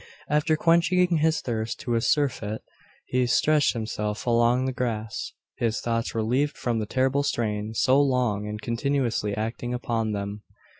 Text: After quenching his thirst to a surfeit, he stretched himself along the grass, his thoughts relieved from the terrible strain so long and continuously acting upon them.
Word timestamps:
After 0.27 0.57
quenching 0.57 1.17
his 1.17 1.41
thirst 1.41 1.79
to 1.81 1.93
a 1.93 2.01
surfeit, 2.01 2.63
he 3.05 3.27
stretched 3.27 3.73
himself 3.73 4.25
along 4.25 4.65
the 4.65 4.71
grass, 4.73 5.33
his 5.57 5.79
thoughts 5.79 6.15
relieved 6.15 6.57
from 6.57 6.79
the 6.79 6.87
terrible 6.87 7.21
strain 7.21 7.75
so 7.75 8.01
long 8.01 8.47
and 8.47 8.59
continuously 8.59 9.37
acting 9.37 9.75
upon 9.75 10.11
them. 10.13 10.41